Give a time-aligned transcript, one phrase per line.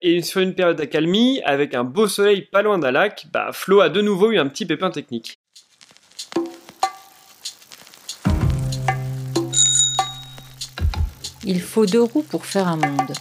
[0.00, 3.80] Et sur une période d'accalmie, avec un beau soleil pas loin d'un lac, bah Flo
[3.80, 5.40] a de nouveau eu un petit pépin technique.
[11.42, 13.12] Il faut deux roues pour faire un monde.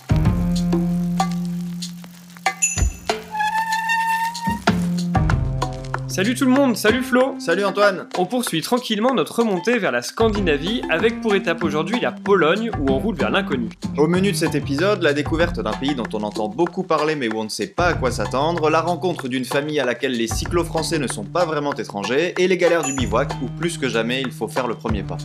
[6.17, 10.01] Salut tout le monde, salut Flo Salut Antoine On poursuit tranquillement notre remontée vers la
[10.01, 13.69] Scandinavie avec pour étape aujourd'hui la Pologne où on roule vers l'inconnu.
[13.99, 17.31] Au menu de cet épisode, la découverte d'un pays dont on entend beaucoup parler mais
[17.31, 20.27] où on ne sait pas à quoi s'attendre, la rencontre d'une famille à laquelle les
[20.27, 24.21] cyclo-français ne sont pas vraiment étrangers, et les galères du bivouac où plus que jamais
[24.21, 25.17] il faut faire le premier pas.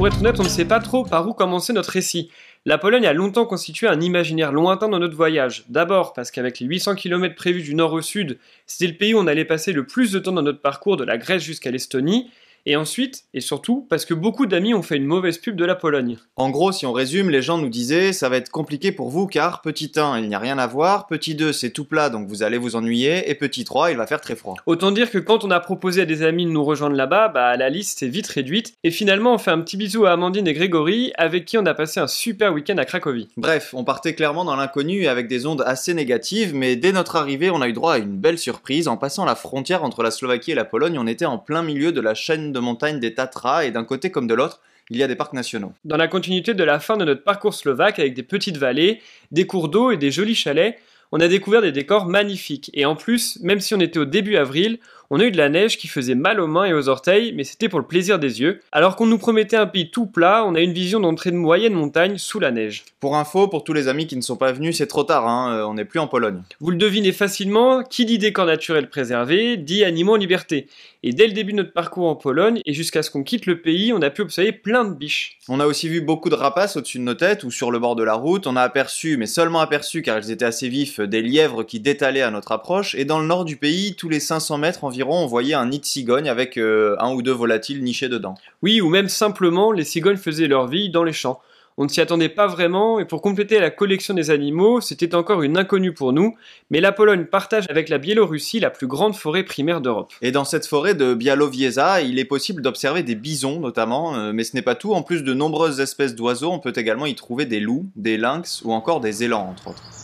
[0.00, 2.30] Pour être honnête, on ne sait pas trop par où commencer notre récit.
[2.64, 5.66] La Pologne a longtemps constitué un imaginaire lointain dans notre voyage.
[5.68, 9.18] D'abord parce qu'avec les 800 km prévus du nord au sud, c'était le pays où
[9.18, 12.30] on allait passer le plus de temps dans notre parcours de la Grèce jusqu'à l'Estonie,
[12.66, 15.74] et ensuite, et surtout, parce que beaucoup d'amis ont fait une mauvaise pub de la
[15.74, 16.18] Pologne.
[16.36, 19.26] En gros, si on résume, les gens nous disaient ça va être compliqué pour vous
[19.26, 22.28] car petit 1, il n'y a rien à voir, petit 2, c'est tout plat donc
[22.28, 24.56] vous allez vous ennuyer, et petit 3, il va faire très froid.
[24.66, 27.56] Autant dire que quand on a proposé à des amis de nous rejoindre là-bas, bah
[27.56, 30.54] la liste est vite réduite, et finalement on fait un petit bisou à Amandine et
[30.54, 33.28] Grégory, avec qui on a passé un super week-end à Cracovie.
[33.36, 37.50] Bref, on partait clairement dans l'inconnu avec des ondes assez négatives, mais dès notre arrivée,
[37.50, 38.88] on a eu droit à une belle surprise.
[38.88, 41.92] En passant la frontière entre la Slovaquie et la Pologne, on était en plein milieu
[41.92, 45.02] de la chaîne de montagnes des Tatras, et d'un côté comme de l'autre, il y
[45.02, 45.72] a des parcs nationaux.
[45.84, 49.46] Dans la continuité de la fin de notre parcours slovaque avec des petites vallées, des
[49.46, 50.78] cours d'eau et des jolis chalets,
[51.12, 52.70] on a découvert des décors magnifiques.
[52.74, 54.78] Et en plus, même si on était au début avril,
[55.12, 57.42] on a eu de la neige qui faisait mal aux mains et aux orteils, mais
[57.42, 58.60] c'était pour le plaisir des yeux.
[58.70, 61.74] Alors qu'on nous promettait un pays tout plat, on a une vision d'entrée de moyenne
[61.74, 62.84] montagne sous la neige.
[63.00, 65.52] Pour info, pour tous les amis qui ne sont pas venus, c'est trop tard, hein,
[65.52, 66.42] euh, on n'est plus en Pologne.
[66.60, 70.68] Vous le devinez facilement, qui dit décor naturel préservé, dit animaux en liberté.
[71.02, 73.60] Et dès le début de notre parcours en Pologne, et jusqu'à ce qu'on quitte le
[73.60, 75.38] pays, on a pu observer plein de biches.
[75.48, 77.96] On a aussi vu beaucoup de rapaces au-dessus de nos têtes ou sur le bord
[77.96, 78.46] de la route.
[78.46, 82.20] On a aperçu, mais seulement aperçu car ils étaient assez vifs, des lièvres qui détalaient
[82.20, 82.94] à notre approche.
[82.94, 85.80] Et dans le nord du pays, tous les 500 mètres environ, on voyait un nid
[85.80, 88.34] de cigogne avec euh, un ou deux volatiles nichés dedans.
[88.62, 91.40] Oui, ou même simplement, les cigognes faisaient leur vie dans les champs.
[91.78, 95.42] On ne s'y attendait pas vraiment, et pour compléter la collection des animaux, c'était encore
[95.42, 96.36] une inconnue pour nous,
[96.70, 100.12] mais la Pologne partage avec la Biélorussie la plus grande forêt primaire d'Europe.
[100.20, 104.44] Et dans cette forêt de Bialowieza, il est possible d'observer des bisons notamment, euh, mais
[104.44, 104.92] ce n'est pas tout.
[104.92, 108.60] En plus de nombreuses espèces d'oiseaux, on peut également y trouver des loups, des lynx
[108.62, 109.99] ou encore des élans entre autres.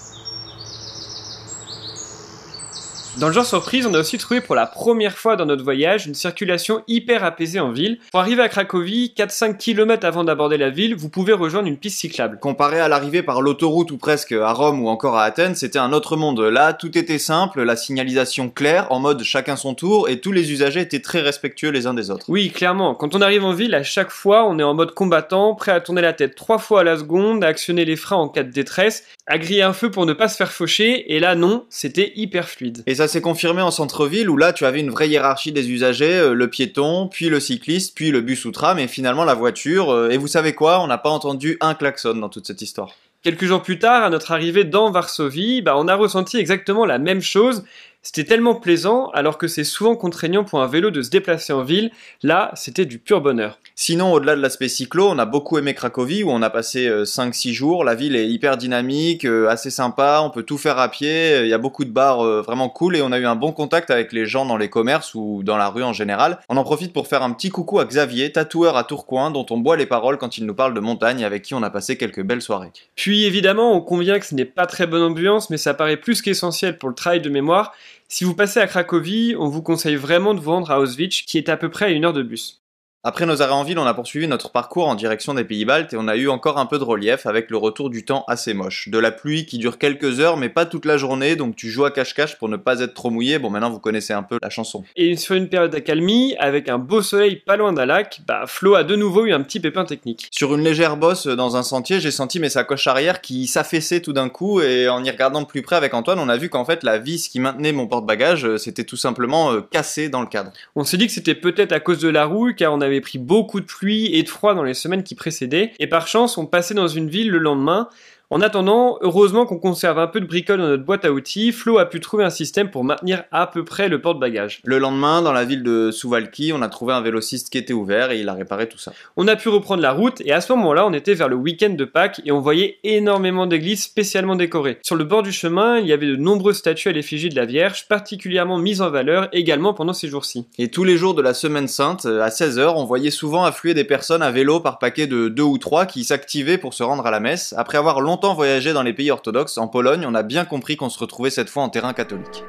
[3.18, 6.06] Dans le genre surprise, on a aussi trouvé pour la première fois dans notre voyage
[6.06, 7.98] une circulation hyper apaisée en ville.
[8.10, 11.98] Pour arriver à Cracovie, 4-5 km avant d'aborder la ville, vous pouvez rejoindre une piste
[11.98, 12.38] cyclable.
[12.38, 15.94] Comparé à l'arrivée par l'autoroute ou presque à Rome ou encore à Athènes, c'était un
[15.94, 16.40] autre monde.
[16.40, 20.52] Là, tout était simple, la signalisation claire, en mode chacun son tour, et tous les
[20.52, 22.26] usagers étaient très respectueux les uns des autres.
[22.28, 22.94] Oui, clairement.
[22.94, 25.80] Quand on arrive en ville, à chaque fois, on est en mode combattant, prêt à
[25.80, 28.52] tourner la tête trois fois à la seconde, à actionner les freins en cas de
[28.52, 32.12] détresse, à griller un feu pour ne pas se faire faucher, et là non, c'était
[32.14, 32.82] hyper fluide.
[32.86, 36.18] Et ça s'est confirmé en centre-ville où là tu avais une vraie hiérarchie des usagers,
[36.18, 39.90] euh, le piéton, puis le cycliste, puis le bus ou tram, et finalement la voiture.
[39.90, 40.80] euh, et vous savez quoi?
[40.80, 42.90] On n'a pas entendu un klaxon dans toute cette histoire.
[43.22, 46.98] Quelques jours plus tard, à notre arrivée dans Varsovie, bah, on a ressenti exactement la
[46.98, 47.64] même chose.
[48.06, 51.64] C'était tellement plaisant, alors que c'est souvent contraignant pour un vélo de se déplacer en
[51.64, 51.90] ville.
[52.22, 53.58] Là, c'était du pur bonheur.
[53.74, 57.02] Sinon, au-delà de l'aspect cyclo, on a beaucoup aimé Cracovie où on a passé euh,
[57.02, 57.82] 5-6 jours.
[57.82, 61.48] La ville est hyper dynamique, euh, assez sympa, on peut tout faire à pied, il
[61.48, 63.90] y a beaucoup de bars euh, vraiment cool et on a eu un bon contact
[63.90, 66.38] avec les gens dans les commerces ou dans la rue en général.
[66.48, 69.58] On en profite pour faire un petit coucou à Xavier, tatoueur à Tourcoing, dont on
[69.58, 72.22] boit les paroles quand il nous parle de montagne avec qui on a passé quelques
[72.22, 72.70] belles soirées.
[72.94, 76.22] Puis évidemment, on convient que ce n'est pas très bonne ambiance, mais ça paraît plus
[76.22, 77.74] qu'essentiel pour le travail de mémoire.
[78.08, 81.38] Si vous passez à Cracovie, on vous conseille vraiment de vous rendre à Auschwitz, qui
[81.38, 82.65] est à peu près à une heure de bus.
[83.04, 85.92] Après nos arrêts en ville, on a poursuivi notre parcours en direction des pays baltes
[85.92, 88.52] et on a eu encore un peu de relief avec le retour du temps assez
[88.52, 88.88] moche.
[88.88, 91.84] De la pluie qui dure quelques heures mais pas toute la journée, donc tu joues
[91.84, 93.38] à cache-cache pour ne pas être trop mouillé.
[93.38, 94.82] Bon, maintenant vous connaissez un peu la chanson.
[94.96, 98.74] Et sur une période d'accalmie, avec un beau soleil pas loin d'un lac, bah Flo
[98.74, 100.28] a de nouveau eu un petit pépin technique.
[100.32, 104.12] Sur une légère bosse dans un sentier, j'ai senti mes sacoches arrière qui s'affaissaient tout
[104.12, 106.64] d'un coup et en y regardant de plus près avec Antoine, on a vu qu'en
[106.64, 110.26] fait la vis qui maintenait mon porte-bagages, euh, c'était tout simplement euh, cassé dans le
[110.26, 110.50] cadre.
[110.74, 113.18] On s'est dit que c'était peut-être à cause de la rouille, car on avait pris
[113.18, 116.46] beaucoup de pluie et de froid dans les semaines qui précédaient, et par chance, on
[116.46, 117.88] passait dans une ville le lendemain.
[118.28, 121.78] En attendant, heureusement qu'on conserve un peu de bricole dans notre boîte à outils, Flo
[121.78, 124.62] a pu trouver un système pour maintenir à peu près le porte-bagages.
[124.64, 128.10] Le lendemain, dans la ville de Suwalki, on a trouvé un vélociste qui était ouvert
[128.10, 128.92] et il a réparé tout ça.
[129.16, 131.70] On a pu reprendre la route et à ce moment-là, on était vers le week-end
[131.70, 134.80] de Pâques et on voyait énormément d'églises spécialement décorées.
[134.82, 137.46] Sur le bord du chemin, il y avait de nombreuses statues à l'effigie de la
[137.46, 140.48] Vierge, particulièrement mises en valeur également pendant ces jours-ci.
[140.58, 143.84] Et tous les jours de la semaine sainte, à 16h, on voyait souvent affluer des
[143.84, 147.12] personnes à vélo par paquet de 2 ou 3 qui s'activaient pour se rendre à
[147.12, 147.54] la messe.
[147.56, 150.88] Après avoir longtemps voyagé dans les pays orthodoxes, en Pologne, on a bien compris qu'on
[150.88, 152.44] se retrouvait cette fois en terrain catholique.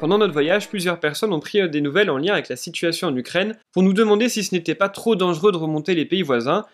[0.00, 3.16] Pendant notre voyage, plusieurs personnes ont pris des nouvelles en lien avec la situation en
[3.16, 6.64] Ukraine pour nous demander si ce n'était pas trop dangereux de remonter les pays voisins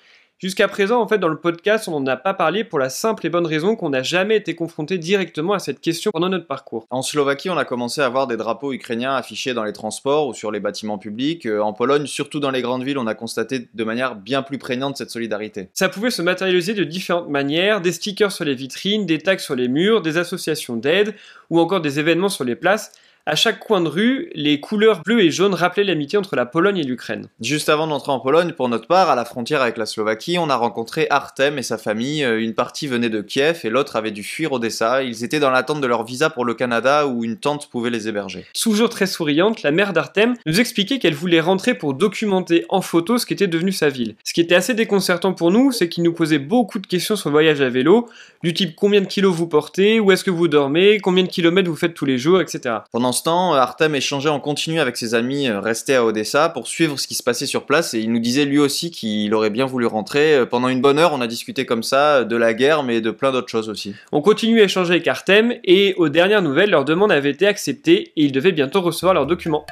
[0.40, 3.26] Jusqu'à présent, en fait, dans le podcast, on n'en a pas parlé pour la simple
[3.26, 6.86] et bonne raison qu'on n'a jamais été confronté directement à cette question pendant notre parcours.
[6.90, 10.34] En Slovaquie, on a commencé à voir des drapeaux ukrainiens affichés dans les transports ou
[10.34, 11.44] sur les bâtiments publics.
[11.44, 14.58] Euh, en Pologne, surtout dans les grandes villes, on a constaté de manière bien plus
[14.58, 15.70] prégnante cette solidarité.
[15.74, 19.56] Ça pouvait se matérialiser de différentes manières, des stickers sur les vitrines, des tags sur
[19.56, 21.16] les murs, des associations d'aide
[21.50, 22.92] ou encore des événements sur les places.
[23.30, 26.78] À chaque coin de rue, les couleurs bleues et jaunes rappelaient l'amitié entre la Pologne
[26.78, 27.28] et l'Ukraine.
[27.42, 30.48] Juste avant d'entrer en Pologne, pour notre part, à la frontière avec la Slovaquie, on
[30.48, 32.24] a rencontré Artem et sa famille.
[32.24, 35.02] Euh, une partie venait de Kiev et l'autre avait dû fuir Odessa.
[35.02, 38.08] Ils étaient dans l'attente de leur visa pour le Canada où une tante pouvait les
[38.08, 38.46] héberger.
[38.58, 43.18] Toujours très souriante, la mère d'Artem nous expliquait qu'elle voulait rentrer pour documenter en photo
[43.18, 44.14] ce qu'était devenu sa ville.
[44.24, 47.28] Ce qui était assez déconcertant pour nous, c'est qu'il nous posait beaucoup de questions sur
[47.28, 48.08] le voyage à vélo,
[48.42, 51.68] du type combien de kilos vous portez, où est-ce que vous dormez, combien de kilomètres
[51.68, 52.76] vous faites tous les jours, etc.
[52.90, 56.98] Pendant temps, Artem échangeait en continu avec ses amis euh, restés à Odessa pour suivre
[56.98, 59.66] ce qui se passait sur place et il nous disait lui aussi qu'il aurait bien
[59.66, 60.34] voulu rentrer.
[60.34, 63.10] Euh, pendant une bonne heure, on a discuté comme ça de la guerre mais de
[63.10, 63.94] plein d'autres choses aussi.
[64.12, 68.12] On continue à échanger avec Artem et aux dernières nouvelles, leur demande avait été acceptée
[68.16, 69.64] et ils devaient bientôt recevoir leurs documents.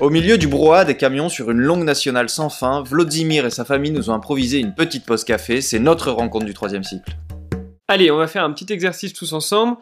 [0.00, 3.64] Au milieu du brouhaha des camions sur une longue nationale sans fin, Vladimir et sa
[3.64, 7.16] famille nous ont improvisé une petite pause café, c'est notre rencontre du troisième cycle.
[7.88, 9.76] Allez, on va faire un petit exercice tous ensemble.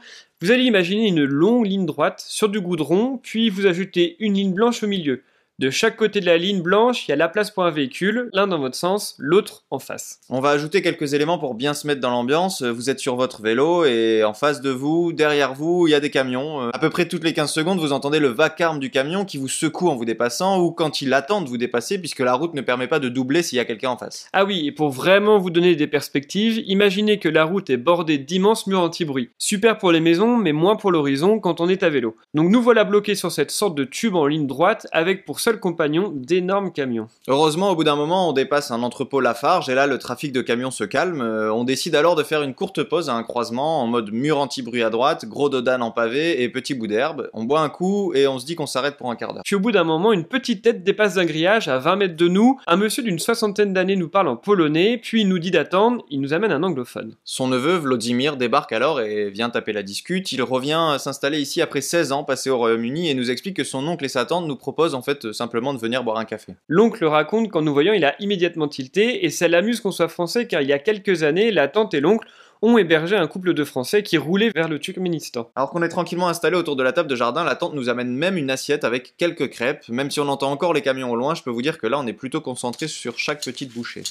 [0.45, 4.53] Vous allez imaginer une longue ligne droite sur du goudron, puis vous ajoutez une ligne
[4.53, 5.23] blanche au milieu.
[5.61, 8.29] De chaque côté de la ligne blanche, il y a la place pour un véhicule,
[8.33, 10.19] l'un dans votre sens, l'autre en face.
[10.29, 12.63] On va ajouter quelques éléments pour bien se mettre dans l'ambiance.
[12.63, 16.01] Vous êtes sur votre vélo et en face de vous, derrière vous, il y a
[16.01, 16.71] des camions.
[16.71, 19.47] À peu près toutes les 15 secondes, vous entendez le vacarme du camion qui vous
[19.47, 22.61] secoue en vous dépassant ou quand il attend de vous dépasser puisque la route ne
[22.61, 24.27] permet pas de doubler s'il y a quelqu'un en face.
[24.33, 28.19] Ah oui, et pour vraiment vous donner des perspectives, imaginez que la route est bordée
[28.19, 29.31] d'immenses murs anti-bruit.
[29.39, 32.17] Super pour les maisons, mais moins pour l'horizon quand on est à vélo.
[32.35, 35.61] Donc nous voilà bloqués sur cette sorte de tube en ligne droite avec pour seul
[35.61, 37.07] compagnon d'énormes camions.
[37.29, 40.41] Heureusement, au bout d'un moment, on dépasse un entrepôt Lafarge et là, le trafic de
[40.41, 41.21] camions se calme.
[41.21, 44.39] Euh, on décide alors de faire une courte pause à un croisement en mode mur
[44.39, 47.29] anti-bruit à droite, gros dodane en pavé et petit bout d'herbe.
[47.35, 49.43] On boit un coup et on se dit qu'on s'arrête pour un quart d'heure.
[49.45, 52.29] Puis au bout d'un moment, une petite tête dépasse d'un grillage à 20 mètres de
[52.29, 52.59] nous.
[52.67, 56.07] Un monsieur d'une soixantaine d'années nous parle en polonais, puis il nous dit d'attendre.
[56.09, 57.17] Il nous amène un anglophone.
[57.23, 60.33] Son neveu, Vladimir, débarque alors et vient taper la discute.
[60.33, 63.87] Il revient s'installer ici après 16 ans passés au Royaume-Uni et nous explique que son
[63.87, 66.55] oncle et sa tante nous proposent en fait simplement de venir boire un café.
[66.69, 70.47] L'oncle raconte qu'en nous voyant, il a immédiatement tilté, et ça l'amuse qu'on soit français
[70.47, 72.27] car il y a quelques années, la tante et l'oncle
[72.63, 75.51] ont hébergé un couple de Français qui roulait vers le Turkménistan.
[75.55, 78.15] Alors qu'on est tranquillement installé autour de la table de jardin, la tante nous amène
[78.17, 79.87] même une assiette avec quelques crêpes.
[79.89, 81.99] Même si on entend encore les camions au loin, je peux vous dire que là
[81.99, 84.05] on est plutôt concentré sur chaque petite bouchée.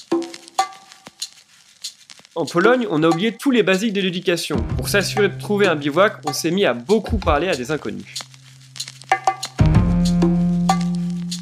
[2.36, 4.56] En Pologne, on a oublié tous les basiques de l'éducation.
[4.76, 8.14] Pour s'assurer de trouver un bivouac, on s'est mis à beaucoup parler à des inconnus.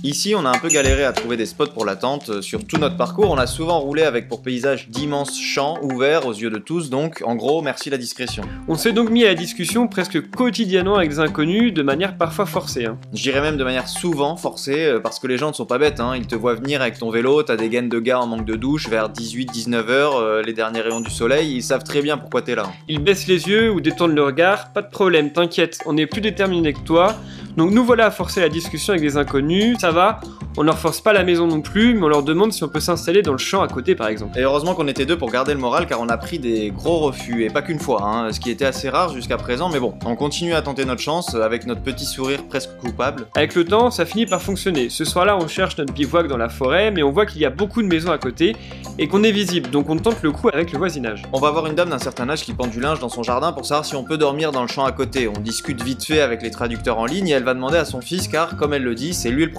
[0.04, 2.42] Ici, on a un peu galéré à trouver des spots pour la tente.
[2.42, 6.32] Sur tout notre parcours, on a souvent roulé avec pour paysage d'immenses champs ouverts aux
[6.32, 8.42] yeux de tous, donc en gros, merci la discrétion.
[8.66, 12.46] On s'est donc mis à la discussion presque quotidiennement avec des inconnus, de manière parfois
[12.46, 12.86] forcée.
[12.86, 12.98] Hein.
[13.12, 15.78] Je dirais même de manière souvent forcée, euh, parce que les gens ne sont pas
[15.78, 16.16] bêtes, hein.
[16.16, 18.56] ils te voient venir avec ton vélo, t'as des gaines de gars en manque de
[18.56, 22.42] douche vers 18-19 heures, euh, les derniers rayons du soleil, ils savent très bien pourquoi
[22.42, 22.72] t'es là.
[22.88, 26.22] Ils baissent les yeux ou détournent le regard, pas de problème, t'inquiète, on est plus
[26.22, 27.14] déterminé que toi.
[27.56, 30.20] Donc nous voilà à forcer la discussion avec des inconnus, ça va,
[30.56, 32.80] on leur force pas la maison non plus, mais on leur demande si on peut
[32.80, 34.38] s'installer dans le champ à côté par exemple.
[34.38, 36.98] Et heureusement qu'on était deux pour garder le moral car on a pris des gros
[36.98, 39.94] refus, et pas qu'une fois, hein, ce qui était assez rare jusqu'à présent, mais bon,
[40.04, 43.26] on continue à tenter notre chance avec notre petit sourire presque coupable.
[43.34, 44.90] Avec le temps, ça finit par fonctionner.
[44.90, 47.50] Ce soir-là, on cherche notre bivouac dans la forêt, mais on voit qu'il y a
[47.50, 48.56] beaucoup de maisons à côté
[48.98, 51.22] et qu'on est visible, donc on tente le coup avec le voisinage.
[51.32, 53.52] On va voir une dame d'un certain âge qui pend du linge dans son jardin
[53.52, 55.28] pour savoir si on peut dormir dans le champ à côté.
[55.28, 58.00] On discute vite fait avec les traducteurs en ligne et elle va demander à son
[58.00, 59.52] fils car, comme elle le dit, c'est lui le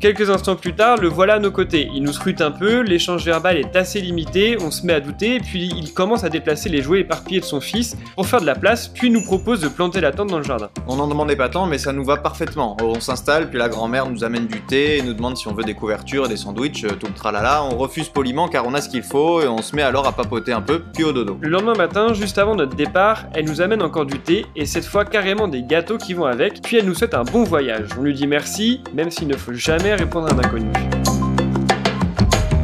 [0.00, 1.88] Quelques instants plus tard, le voilà à nos côtés.
[1.94, 5.40] Il nous scrute un peu, l'échange verbal est assez limité, on se met à douter,
[5.40, 8.54] puis il commence à déplacer les jouets éparpillés de son fils pour faire de la
[8.54, 10.68] place, puis nous propose de planter la tente dans le jardin.
[10.86, 12.76] On n'en demandait pas tant, mais ça nous va parfaitement.
[12.82, 15.64] On s'installe, puis la grand-mère nous amène du thé et nous demande si on veut
[15.64, 17.64] des couvertures et des sandwichs, euh, tout le tralala.
[17.64, 20.12] On refuse poliment car on a ce qu'il faut et on se met alors à
[20.12, 21.38] papoter un peu, puis au dodo.
[21.40, 24.84] Le lendemain matin, juste avant notre départ, elle nous amène encore du thé et cette
[24.84, 27.88] fois carrément des gâteaux qui vont avec, puis elle nous souhaite un bon voyage.
[27.98, 30.70] On lui dit merci, même s'il ne faut jamais répondre à un inconnu.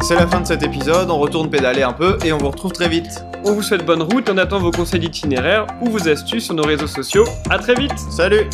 [0.03, 2.71] C'est la fin de cet épisode, on retourne pédaler un peu et on vous retrouve
[2.71, 3.25] très vite.
[3.45, 6.63] On vous souhaite bonne route, on attend vos conseils d'itinéraire ou vos astuces sur nos
[6.63, 7.25] réseaux sociaux.
[7.51, 8.49] À très vite Salut